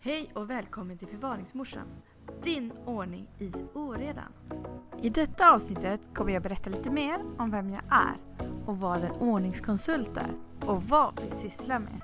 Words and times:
Hej 0.00 0.30
och 0.34 0.50
välkommen 0.50 0.98
till 0.98 1.08
Förvaringsmorsan. 1.08 1.86
Din 2.42 2.72
ordning 2.72 3.28
i 3.38 3.52
oredan. 3.74 4.32
I 5.02 5.10
detta 5.10 5.50
avsnittet 5.50 6.00
kommer 6.14 6.32
jag 6.32 6.42
berätta 6.42 6.70
lite 6.70 6.90
mer 6.90 7.20
om 7.38 7.50
vem 7.50 7.70
jag 7.70 7.82
är 7.90 8.16
och 8.66 8.78
vad 8.78 9.04
en 9.04 9.12
ordningskonsult 9.12 10.16
är 10.16 10.34
och 10.60 10.82
vad 10.82 11.20
vi 11.24 11.30
sysslar 11.30 11.78
med. 11.78 12.00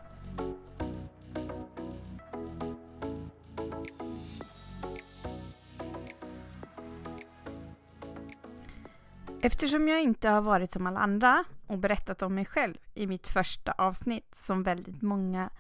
Eftersom 9.41 9.89
jag 9.89 10.03
inte 10.03 10.29
har 10.29 10.41
varit 10.41 10.73
som 10.73 10.87
alla 10.87 11.01
andra 11.01 11.45
och 11.67 11.79
berättat 11.79 12.23
om 12.23 12.35
mig 12.35 12.45
själv 12.45 12.75
i 12.95 13.07
mitt 13.07 13.27
första 13.27 13.73
avsnitt 13.73 14.35
som 14.35 14.63
väldigt 14.63 15.03
många 15.03 15.51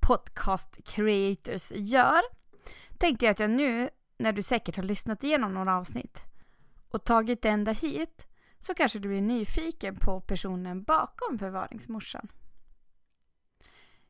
podcast 0.00 0.76
creators 0.84 1.72
gör 1.72 2.20
tänkte 2.98 3.24
jag 3.24 3.32
att 3.32 3.40
jag 3.40 3.50
nu, 3.50 3.90
när 4.16 4.32
du 4.32 4.42
säkert 4.42 4.76
har 4.76 4.84
lyssnat 4.84 5.24
igenom 5.24 5.54
några 5.54 5.76
avsnitt 5.76 6.24
och 6.90 7.04
tagit 7.04 7.42
det 7.42 7.48
ända 7.48 7.72
hit, 7.72 8.26
så 8.58 8.74
kanske 8.74 8.98
du 8.98 9.08
blir 9.08 9.20
nyfiken 9.20 9.96
på 9.96 10.20
personen 10.20 10.82
bakom 10.82 11.38
förvaringsmorsan. 11.38 12.28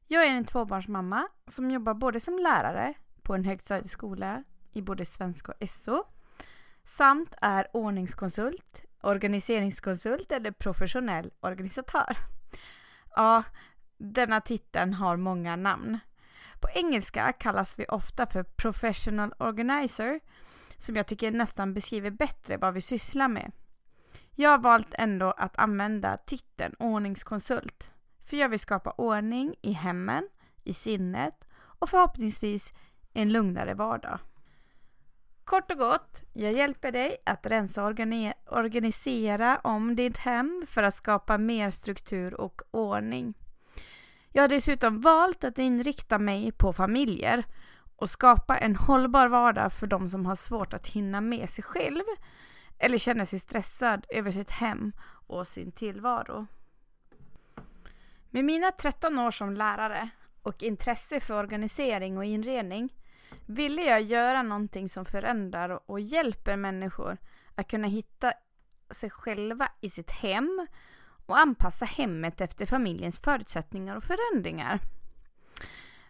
Jag 0.07 0.27
är 0.27 0.31
en 0.31 0.45
tvåbarnsmamma 0.45 1.29
som 1.47 1.71
jobbar 1.71 1.95
både 1.95 2.21
som 2.21 2.39
lärare 2.39 2.95
på 3.23 3.35
en 3.35 3.45
högstadieskola 3.45 4.45
i 4.73 4.83
både 4.83 5.05
svenska 5.05 5.53
och 5.53 5.69
SO 5.71 6.05
samt 6.85 7.35
är 7.41 7.77
ordningskonsult, 7.77 8.85
organiseringskonsult 9.01 10.33
eller 10.33 10.51
professionell 10.51 11.31
organisatör. 11.41 12.17
Ja, 13.17 13.43
denna 13.99 14.41
titeln 14.41 14.95
har 14.95 15.17
många 15.17 15.57
namn. 15.57 15.99
På 16.61 16.69
engelska 16.75 17.33
kallas 17.33 17.79
vi 17.79 17.87
ofta 17.87 18.27
för 18.27 18.43
professional 18.43 19.35
organizer, 19.39 20.21
som 20.79 20.97
jag 20.97 21.07
tycker 21.07 21.31
nästan 21.31 21.75
beskriver 21.75 22.11
bättre 22.11 22.57
vad 22.57 22.75
vi 22.75 22.81
sysslar 22.81 23.29
med. 23.29 23.53
Jag 24.35 24.51
har 24.51 24.59
valt 24.59 24.95
ändå 24.95 25.31
att 25.31 25.59
använda 25.59 26.17
titeln 26.17 26.75
ordningskonsult, 26.79 27.91
för 28.25 28.37
jag 28.37 28.49
vill 28.49 28.61
skapa 28.61 28.91
ordning 28.91 29.55
i 29.63 29.73
hemmen, 29.73 30.29
i 30.65 30.73
sinnet 30.73 31.49
och 31.55 31.91
förhoppningsvis 31.91 32.73
en 33.13 33.33
lugnare 33.33 33.75
vardag. 33.75 34.19
Kort 35.45 35.71
och 35.71 35.79
gott, 35.79 36.23
jag 36.33 36.53
hjälper 36.53 36.93
dig 36.93 37.17
att 37.27 37.47
rensa 37.47 37.85
och 37.85 37.99
organisera 38.47 39.59
om 39.59 39.97
ditt 39.97 40.19
hem 40.19 40.65
för 40.69 40.83
att 40.83 40.95
skapa 40.95 41.39
mer 41.39 41.71
struktur 41.71 42.35
och 42.35 42.63
ordning. 42.71 43.35
Jag 44.33 44.43
har 44.43 44.49
dessutom 44.49 45.01
valt 45.01 45.45
att 45.45 45.59
inrikta 45.59 46.19
mig 46.19 46.53
på 46.53 46.73
familjer 46.73 47.45
och 47.97 48.11
skapa 48.11 48.59
en 48.59 48.77
hållbar 48.77 49.29
vardag 49.29 49.73
för 49.73 49.87
de 49.87 50.09
som 50.09 50.27
har 50.27 50.37
svårt 50.37 50.75
att 50.75 50.87
hinna 50.87 51.21
med 51.21 51.51
sig 51.51 51.65
själv 51.65 52.05
eller 52.79 52.99
känner 52.99 53.25
sig 53.25 53.39
stressad 53.39 54.07
över 54.09 54.31
sitt 54.31 54.51
hem 54.51 54.93
och 55.27 55.47
sin 55.47 55.73
tillvaro. 55.73 56.47
Med 58.31 58.45
mina 58.45 58.71
13 58.71 59.19
år 59.19 59.31
som 59.31 59.55
lärare 59.55 60.11
och 60.43 60.63
intresse 60.63 61.21
för 61.21 61.39
organisering 61.39 62.19
och 62.19 62.25
inredning 62.25 62.95
ville 63.47 63.83
jag 63.83 64.03
göra 64.03 64.43
någonting 64.43 64.89
som 64.89 65.05
förändrar 65.05 65.91
och 65.91 66.01
hjälper 66.01 66.57
människor 66.57 67.19
att 67.55 67.69
kunna 67.69 67.89
hitta 67.89 68.33
sig 68.91 69.11
själva 69.11 69.69
i 69.81 69.91
sitt 69.91 70.11
hem 70.11 70.67
och 71.29 71.39
anpassa 71.39 71.85
hemmet 71.85 72.41
efter 72.41 72.67
familjens 72.67 73.19
förutsättningar 73.19 73.97
och 73.97 74.05
förändringar. 74.05 74.81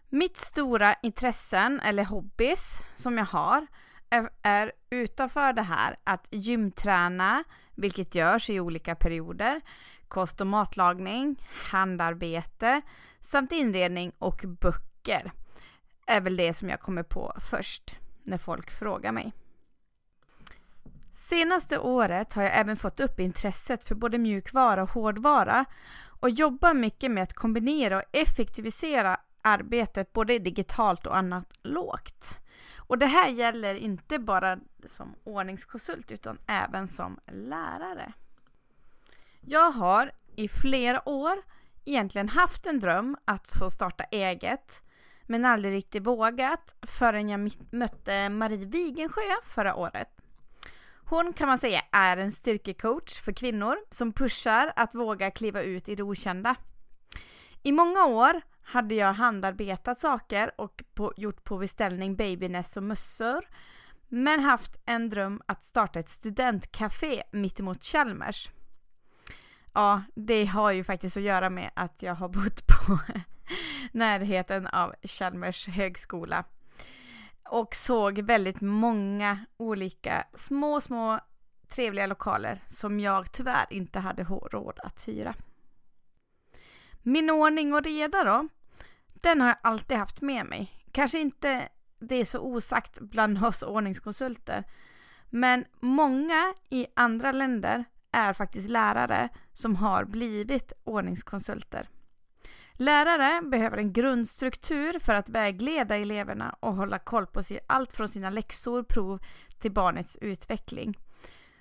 Mitt 0.08 0.36
stora 0.36 0.94
intressen 1.02 1.80
eller 1.80 2.05
hobbys 2.05 2.78
som 2.97 3.19
jag 3.19 3.24
har 3.24 3.66
är, 4.11 4.30
är 4.42 4.72
utanför 4.91 5.52
det 5.52 5.62
här 5.62 5.96
att 6.05 6.28
gymträna, 6.30 7.44
vilket 7.74 8.14
görs 8.14 8.50
i 8.50 8.61
olika 8.61 8.94
perioder, 8.94 9.61
kost 10.08 10.40
och 10.40 10.46
matlagning, 10.46 11.42
handarbete 11.70 12.80
samt 13.20 13.52
inredning 13.52 14.12
och 14.18 14.45
böcker 14.61 15.33
är 16.07 16.20
väl 16.20 16.36
det 16.36 16.55
som 16.55 16.68
jag 16.68 16.80
kommer 16.80 17.02
på 17.02 17.33
först 17.51 17.96
när 18.23 18.39
folk 18.39 18.70
frågar 18.70 19.12
mig. 19.12 19.33
Senaste 21.18 21.79
året 21.79 22.34
har 22.34 22.42
jag 22.42 22.56
även 22.56 22.77
fått 22.77 23.01
upp 23.01 23.20
intresset 23.20 23.84
för 23.84 23.95
både 23.95 24.18
mjukvara 24.18 24.83
och 24.83 24.90
hårdvara 24.90 25.64
och 26.20 26.30
jobbar 26.30 26.74
mycket 26.74 27.11
med 27.11 27.23
att 27.23 27.33
kombinera 27.33 27.96
och 27.96 28.02
effektivisera 28.12 29.20
arbetet 29.42 30.12
både 30.12 30.39
digitalt 30.39 31.07
och 31.07 31.17
analogt. 31.17 32.39
Och 32.77 32.98
det 32.98 33.07
här 33.07 33.28
gäller 33.28 33.74
inte 33.74 34.18
bara 34.18 34.58
som 34.86 35.14
ordningskonsult 35.24 36.12
utan 36.12 36.39
även 36.46 36.89
som 36.89 37.18
lärare. 37.27 38.12
Jag 39.40 39.70
har 39.70 40.12
i 40.36 40.48
flera 40.48 41.08
år 41.08 41.42
egentligen 41.84 42.28
haft 42.28 42.67
en 42.67 42.80
dröm 42.80 43.17
att 43.24 43.48
få 43.58 43.70
starta 43.70 44.05
eget 44.05 44.83
men 45.27 45.45
aldrig 45.45 45.73
riktigt 45.74 46.07
vågat 46.07 46.74
förrän 46.83 47.28
jag 47.28 47.51
mötte 47.70 48.28
Marie 48.28 48.67
Wigensjö 48.67 49.23
förra 49.45 49.74
året. 49.74 50.17
Hon 51.11 51.33
kan 51.33 51.48
man 51.48 51.58
säga 51.58 51.83
är 51.92 52.17
en 52.17 52.33
styrkecoach 52.33 53.20
för 53.20 53.33
kvinnor 53.33 53.77
som 53.91 54.13
pushar 54.13 54.73
att 54.77 54.95
våga 54.95 55.30
kliva 55.30 55.63
ut 55.63 55.89
i 55.89 55.95
det 55.95 56.02
okända. 56.02 56.55
I 57.63 57.73
många 57.73 58.05
år 58.05 58.41
hade 58.63 58.95
jag 58.95 59.13
handarbetat 59.13 59.98
saker 59.98 60.61
och 60.61 60.85
på, 60.95 61.13
gjort 61.17 61.45
på 61.45 61.58
beställning 61.58 62.17
babynest 62.17 62.77
och 62.77 62.83
mössor. 62.83 63.48
Men 64.08 64.41
haft 64.41 64.77
en 64.85 65.08
dröm 65.08 65.42
att 65.46 65.64
starta 65.64 66.01
ett 66.01 66.08
studentcafé 66.08 67.23
mittemot 67.33 67.85
Chalmers. 67.85 68.48
Ja, 69.73 70.02
det 70.14 70.45
har 70.45 70.73
ju 70.73 70.85
faktiskt 70.85 71.17
att 71.17 71.23
göra 71.23 71.51
med 71.51 71.70
att 71.75 72.02
jag 72.02 72.14
har 72.14 72.29
bott 72.29 72.67
på 72.67 72.98
närheten 73.92 74.67
av 74.67 74.95
Chalmers 75.02 75.69
högskola 75.69 76.45
och 77.48 77.75
såg 77.75 78.19
väldigt 78.19 78.61
många 78.61 79.39
olika 79.57 80.27
små, 80.35 80.81
små 80.81 81.20
trevliga 81.69 82.07
lokaler 82.07 82.61
som 82.67 83.01
jag 83.01 83.33
tyvärr 83.33 83.67
inte 83.70 83.98
hade 83.98 84.25
råd 84.25 84.81
att 84.83 85.09
hyra. 85.09 85.35
Min 87.03 87.31
ordning 87.31 87.75
och 87.75 87.83
reda 87.83 88.25
då, 88.25 88.48
den 89.14 89.41
har 89.41 89.48
jag 89.48 89.58
alltid 89.63 89.97
haft 89.97 90.20
med 90.20 90.47
mig. 90.47 90.73
Kanske 90.92 91.20
inte 91.20 91.69
det 91.98 92.14
är 92.14 92.25
så 92.25 92.41
osagt 92.41 93.01
bland 93.01 93.45
oss 93.45 93.63
ordningskonsulter, 93.63 94.64
men 95.31 95.64
många 95.81 96.55
i 96.70 96.87
andra 96.97 97.33
länder 97.33 97.85
är 98.13 98.33
faktiskt 98.33 98.70
lärare 98.70 99.29
som 99.53 99.77
har 99.77 100.05
blivit 100.05 100.73
ordningskonsulter. 100.85 101.89
Lärare 102.80 103.42
behöver 103.42 103.77
en 103.77 103.92
grundstruktur 103.92 104.98
för 104.98 105.14
att 105.14 105.28
vägleda 105.28 105.96
eleverna 105.96 106.56
och 106.61 106.74
hålla 106.74 106.98
koll 106.98 107.27
på 107.27 107.42
allt 107.66 107.96
från 107.96 108.08
sina 108.08 108.30
läxor, 108.30 108.83
prov 108.83 109.20
till 109.58 109.72
barnets 109.72 110.18
utveckling. 110.20 110.94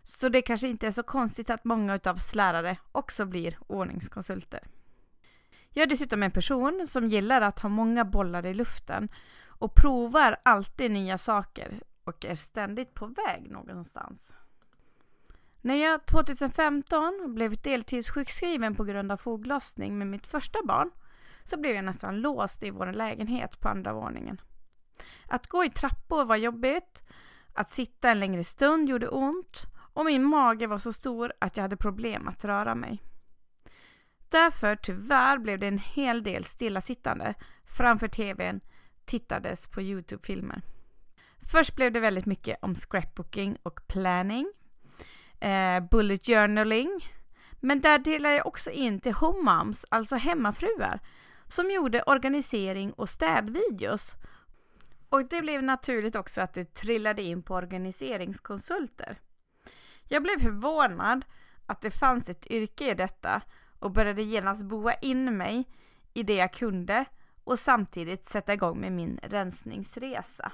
Så 0.03 0.29
det 0.29 0.41
kanske 0.41 0.67
inte 0.67 0.87
är 0.87 0.91
så 0.91 1.03
konstigt 1.03 1.49
att 1.49 1.65
många 1.65 1.99
av 2.05 2.15
oss 2.15 2.35
lärare 2.35 2.77
också 2.91 3.25
blir 3.25 3.57
ordningskonsulter. 3.67 4.59
Jag 5.69 5.83
är 5.83 5.87
dessutom 5.87 6.23
en 6.23 6.31
person 6.31 6.87
som 6.89 7.07
gillar 7.07 7.41
att 7.41 7.59
ha 7.59 7.69
många 7.69 8.05
bollar 8.05 8.45
i 8.45 8.53
luften 8.53 9.09
och 9.45 9.75
provar 9.75 10.37
alltid 10.43 10.91
nya 10.91 11.17
saker 11.17 11.73
och 12.03 12.25
är 12.25 12.35
ständigt 12.35 12.93
på 12.93 13.05
väg 13.05 13.51
någonstans. 13.51 14.31
När 15.61 15.75
jag 15.75 16.05
2015 16.05 17.35
blev 17.35 17.61
deltidssjukskriven 17.61 18.75
på 18.75 18.83
grund 18.83 19.11
av 19.11 19.17
foglossning 19.17 19.97
med 19.97 20.07
mitt 20.07 20.27
första 20.27 20.59
barn 20.63 20.91
så 21.49 21.57
blev 21.57 21.75
jag 21.75 21.85
nästan 21.85 22.21
låst 22.21 22.63
i 22.63 22.69
vår 22.69 22.93
lägenhet 22.93 23.59
på 23.59 23.69
andra 23.69 23.93
våningen. 23.93 24.41
Att 25.27 25.47
gå 25.47 25.63
i 25.63 25.69
trappor 25.69 26.25
var 26.25 26.35
jobbigt, 26.35 27.03
att 27.53 27.71
sitta 27.71 28.11
en 28.11 28.19
längre 28.19 28.43
stund 28.43 28.89
gjorde 28.89 29.07
ont 29.07 29.65
och 29.93 30.05
min 30.05 30.23
mage 30.23 30.67
var 30.67 30.77
så 30.77 30.93
stor 30.93 31.33
att 31.39 31.57
jag 31.57 31.61
hade 31.61 31.77
problem 31.77 32.27
att 32.27 32.45
röra 32.45 32.75
mig. 32.75 33.01
Därför 34.29 34.75
tyvärr 34.75 35.37
blev 35.37 35.59
det 35.59 35.67
en 35.67 35.79
hel 35.79 36.23
del 36.23 36.43
stillasittande 36.43 37.33
framför 37.65 38.07
tvn 38.07 38.61
tittades 39.05 39.67
på 39.67 39.81
Youtube-filmer. 39.81 40.61
Först 41.51 41.75
blev 41.75 41.91
det 41.91 41.99
väldigt 41.99 42.25
mycket 42.25 42.57
om 42.61 42.75
scrapbooking 42.75 43.57
och 43.63 43.87
planning, 43.87 44.51
eh, 45.39 45.79
bullet 45.91 46.25
journaling, 46.25 47.11
men 47.59 47.81
där 47.81 47.99
delar 47.99 48.29
jag 48.29 48.47
också 48.47 48.71
in 48.71 48.99
till 48.99 49.13
home 49.13 49.51
moms, 49.51 49.85
alltså 49.89 50.15
hemmafruar, 50.15 50.99
som 51.47 51.71
gjorde 51.71 52.03
organisering 52.03 52.93
och 52.93 53.09
städvideos. 53.09 54.15
Och 55.09 55.29
det 55.29 55.41
blev 55.41 55.63
naturligt 55.63 56.15
också 56.15 56.41
att 56.41 56.53
det 56.53 56.73
trillade 56.73 57.21
in 57.21 57.43
på 57.43 57.53
organiseringskonsulter. 57.53 59.19
Jag 60.07 60.23
blev 60.23 60.39
förvånad 60.39 61.25
att 61.65 61.81
det 61.81 61.91
fanns 61.91 62.29
ett 62.29 62.47
yrke 62.51 62.91
i 62.91 62.93
detta 62.93 63.41
och 63.79 63.91
började 63.91 64.23
genast 64.23 64.65
boa 64.65 64.93
in 64.93 65.37
mig 65.37 65.65
i 66.13 66.23
det 66.23 66.35
jag 66.35 66.53
kunde 66.53 67.05
och 67.43 67.59
samtidigt 67.59 68.25
sätta 68.25 68.53
igång 68.53 68.81
med 68.81 68.91
min 68.91 69.19
rensningsresa. 69.23 70.51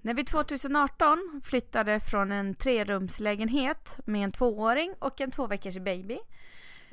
När 0.00 0.14
vi 0.14 0.24
2018 0.24 1.40
flyttade 1.44 2.00
från 2.00 2.32
en 2.32 2.54
trerumslägenhet 2.54 3.96
med 4.04 4.24
en 4.24 4.32
tvååring 4.32 4.94
och 4.98 5.20
en 5.20 5.30
två 5.30 5.46
veckors 5.46 5.78
baby 5.78 6.18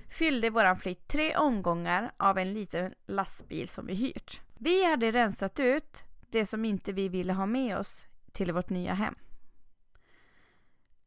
fyllde 0.09 0.50
våran 0.50 0.77
flytt 0.77 1.07
tre 1.07 1.35
omgångar 1.35 2.11
av 2.17 2.38
en 2.38 2.53
liten 2.53 2.94
lastbil 3.05 3.69
som 3.69 3.85
vi 3.85 3.94
hyrt. 3.94 4.41
Vi 4.53 4.85
hade 4.85 5.11
rensat 5.11 5.59
ut 5.59 6.03
det 6.29 6.45
som 6.45 6.65
inte 6.65 6.94
vi 6.94 7.09
ville 7.09 7.33
ha 7.33 7.45
med 7.45 7.77
oss 7.77 8.05
till 8.31 8.51
vårt 8.51 8.69
nya 8.69 8.94
hem. 8.94 9.15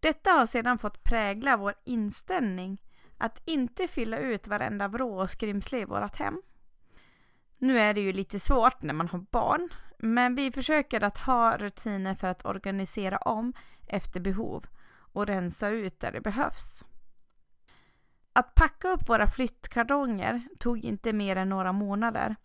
Detta 0.01 0.31
har 0.31 0.47
sedan 0.47 0.79
fått 0.79 1.05
prägla 1.05 1.57
vår 1.57 1.75
inställning 1.85 2.83
att 3.19 3.43
inte 3.45 3.89
fylla 3.89 4.19
ut 4.19 4.49
varenda 4.49 4.89
vrå 4.89 5.21
och 5.21 5.31
skrymsle 5.31 5.79
i 5.79 5.85
vårt 5.85 6.17
hem. 6.17 6.43
Nu 7.59 7.81
är 7.81 7.95
det 7.95 8.01
ju 8.01 8.13
lite 8.13 8.41
svårt 8.41 8.83
när 8.83 8.95
man 8.95 9.09
har 9.09 9.19
barn, 9.19 9.69
men 9.99 10.35
vi 10.35 10.53
försöker 10.53 11.05
att 11.05 11.19
ha 11.19 11.57
rutiner 11.57 12.15
för 12.15 12.27
att 12.27 12.47
organisera 12.47 13.19
om 13.19 13.53
efter 13.87 14.21
behov 14.21 14.67
och 15.13 15.27
rensa 15.27 15.69
ut 15.69 16.01
där 16.01 16.13
det 16.13 16.21
behövs. 16.21 16.85
Att 18.37 18.55
packa 18.55 18.89
upp 18.89 19.09
våra 19.09 19.27
flyttkartonger 19.27 20.43
tog 20.59 20.85
inte 20.85 21.13
mer 21.13 21.37
än 21.37 21.49
några 21.49 21.73
månader 21.73 22.37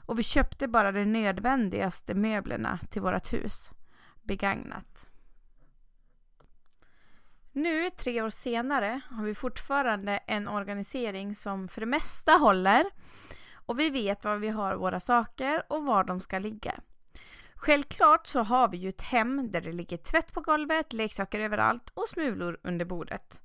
och 0.00 0.18
vi 0.18 0.22
köpte 0.22 0.68
bara 0.68 0.92
de 0.92 1.04
nödvändigaste 1.04 2.14
möblerna 2.14 2.78
till 2.90 3.02
vårt 3.02 3.32
hus, 3.32 3.70
begagnat. 4.22 5.06
Nu, 7.52 7.90
tre 7.90 8.22
år 8.22 8.30
senare, 8.30 9.00
har 9.10 9.24
vi 9.24 9.34
fortfarande 9.34 10.16
en 10.16 10.48
organisering 10.48 11.34
som 11.34 11.68
för 11.68 11.80
det 11.80 11.86
mesta 11.86 12.32
håller 12.32 12.84
och 13.54 13.78
vi 13.78 13.90
vet 13.90 14.24
var 14.24 14.36
vi 14.36 14.48
har 14.48 14.76
våra 14.76 15.00
saker 15.00 15.62
och 15.68 15.84
var 15.84 16.04
de 16.04 16.20
ska 16.20 16.38
ligga. 16.38 16.80
Självklart 17.54 18.26
så 18.26 18.42
har 18.42 18.68
vi 18.68 18.76
ju 18.76 18.88
ett 18.88 19.02
hem 19.02 19.52
där 19.52 19.60
det 19.60 19.72
ligger 19.72 19.96
tvätt 19.96 20.32
på 20.32 20.40
golvet, 20.40 20.92
leksaker 20.92 21.40
överallt 21.40 21.90
och 21.94 22.08
smulor 22.08 22.60
under 22.62 22.84
bordet. 22.84 23.41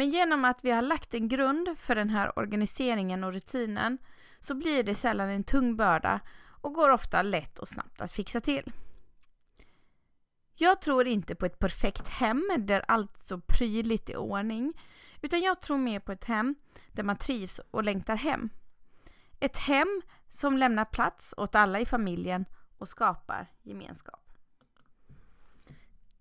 Men 0.00 0.10
genom 0.10 0.44
att 0.44 0.64
vi 0.64 0.70
har 0.70 0.82
lagt 0.82 1.14
en 1.14 1.28
grund 1.28 1.78
för 1.78 1.94
den 1.94 2.10
här 2.10 2.38
organiseringen 2.38 3.24
och 3.24 3.32
rutinen 3.32 3.98
så 4.38 4.54
blir 4.54 4.82
det 4.82 4.94
sällan 4.94 5.28
en 5.28 5.44
tung 5.44 5.76
börda 5.76 6.20
och 6.60 6.74
går 6.74 6.90
ofta 6.90 7.22
lätt 7.22 7.58
och 7.58 7.68
snabbt 7.68 8.00
att 8.00 8.12
fixa 8.12 8.40
till. 8.40 8.72
Jag 10.54 10.80
tror 10.80 11.06
inte 11.06 11.34
på 11.34 11.46
ett 11.46 11.58
perfekt 11.58 12.08
hem 12.08 12.48
där 12.58 12.84
allt 12.88 13.18
så 13.18 13.40
prydligt 13.40 14.10
i 14.10 14.16
ordning, 14.16 14.72
utan 15.20 15.40
jag 15.40 15.60
tror 15.60 15.78
mer 15.78 16.00
på 16.00 16.12
ett 16.12 16.24
hem 16.24 16.54
där 16.92 17.02
man 17.02 17.16
trivs 17.16 17.60
och 17.70 17.84
längtar 17.84 18.16
hem. 18.16 18.50
Ett 19.40 19.58
hem 19.58 20.02
som 20.28 20.58
lämnar 20.58 20.84
plats 20.84 21.34
åt 21.36 21.54
alla 21.54 21.80
i 21.80 21.86
familjen 21.86 22.44
och 22.78 22.88
skapar 22.88 23.46
gemenskap. 23.62 24.32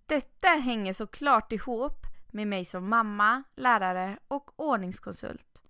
Detta 0.05 0.47
hänger 0.47 0.93
såklart 0.93 1.51
ihop 1.51 2.08
med 2.33 2.47
mig 2.47 2.65
som 2.65 2.89
mamma, 2.89 3.43
lärare 3.55 4.17
och 4.27 4.59
ordningskonsult. 4.59 5.61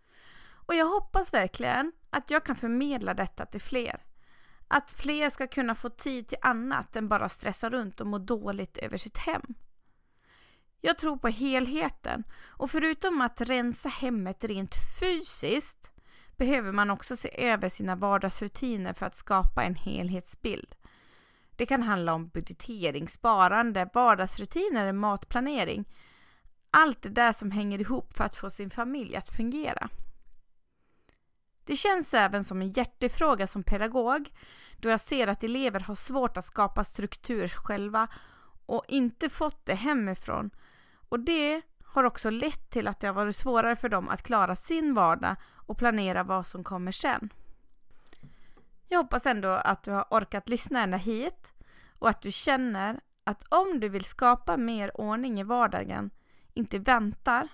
Och 0.52 0.76
jag 0.76 0.86
hoppas 0.86 1.34
verkligen 1.34 1.92
att 2.10 2.30
jag 2.30 2.46
kan 2.46 2.56
förmedla 2.56 3.14
detta 3.14 3.46
till 3.46 3.62
fler. 3.62 4.04
Att 4.68 4.92
fler 4.92 5.30
ska 5.30 5.48
kunna 5.48 5.76
få 5.76 5.90
tid 5.90 6.28
till 6.28 6.38
annat 6.42 6.96
än 6.96 7.08
bara 7.08 7.30
stressa 7.30 7.70
runt 7.70 8.02
och 8.02 8.08
må 8.08 8.18
dåligt 8.18 8.78
över 8.78 8.98
sitt 8.98 9.18
hem. 9.18 9.56
Jag 10.82 10.98
tror 10.98 11.18
på 11.18 11.28
helheten 11.28 12.24
och 12.48 12.72
förutom 12.72 13.22
att 13.22 13.42
rensa 13.42 13.90
hemmet 13.90 14.44
rent 14.44 14.76
fysiskt 15.00 15.92
behöver 16.38 16.72
man 16.72 16.90
också 16.90 17.16
se 17.16 17.46
över 17.46 17.70
sina 17.70 17.96
vardagsrutiner 17.96 18.94
för 18.94 19.06
att 19.06 19.16
skapa 19.16 19.64
en 19.64 19.76
helhetsbild. 19.76 20.76
Det 21.56 21.66
kan 21.66 21.84
handla 21.84 22.14
om 22.14 22.28
budgetering, 22.28 23.08
sparande, 23.08 23.90
vardagsrutiner, 23.94 24.94
matplanering. 24.94 25.86
Allt 26.72 27.02
det 27.02 27.10
där 27.10 27.34
som 27.34 27.52
hänger 27.52 27.82
ihop 27.82 28.14
för 28.14 28.24
att 28.24 28.36
få 28.36 28.50
sin 28.50 28.70
familj 28.70 29.16
att 29.16 29.30
fungera. 29.30 29.90
Det 31.64 31.76
känns 31.76 32.14
även 32.14 32.44
som 32.44 32.62
en 32.62 32.72
hjärtefråga 32.72 33.48
som 33.48 33.64
pedagog 33.64 34.32
då 34.78 34.90
jag 34.90 35.00
ser 35.00 35.28
att 35.28 35.44
elever 35.44 35.80
har 35.80 35.96
svårt 35.96 36.38
att 36.38 36.46
skapa 36.46 36.84
struktur 36.84 37.48
själva 37.48 38.08
och 38.66 38.86
inte 38.88 39.30
fått 39.30 39.66
det 39.66 39.76
hemifrån. 39.76 40.50
Och 41.10 41.20
det 41.20 41.62
har 41.84 42.04
också 42.04 42.30
lett 42.30 42.70
till 42.70 42.88
att 42.88 43.00
det 43.00 43.08
har 43.08 43.14
varit 43.14 43.36
svårare 43.36 43.76
för 43.76 43.90
dem 43.90 44.10
att 44.10 44.24
klara 44.24 44.56
sin 44.56 44.94
vardag 44.94 45.36
och 45.56 45.78
planera 45.78 46.24
vad 46.24 46.48
som 46.48 46.64
kommer 46.64 46.92
sen. 46.92 47.30
Jag 48.88 48.98
hoppas 48.98 49.26
ändå 49.26 49.50
att 49.50 49.84
du 49.84 49.92
har 49.92 50.06
orkat 50.10 50.50
lyssna 50.50 50.84
ända 50.84 50.98
hit 50.98 51.54
och 52.00 52.10
att 52.10 52.22
du 52.22 52.32
känner 52.32 53.00
att 53.24 53.44
om 53.50 53.80
du 53.80 53.90
vill 53.90 54.06
skapa 54.06 54.58
mer 54.58 55.02
ordning 55.02 55.40
i 55.40 55.44
vardagen, 55.44 56.10
inte 56.60 56.80
väntar 56.80 57.48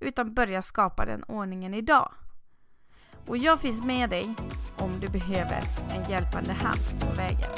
utan 0.00 0.34
börjar 0.34 0.62
skapa 0.62 1.04
den 1.04 1.24
ordningen 1.24 1.74
idag. 1.74 2.12
Och 3.26 3.36
jag 3.36 3.60
finns 3.60 3.84
med 3.84 4.10
dig 4.10 4.34
om 4.78 5.00
du 5.00 5.08
behöver 5.08 5.60
en 5.90 6.10
hjälpande 6.10 6.52
hand 6.52 7.00
på 7.00 7.06
vägen. 7.16 7.50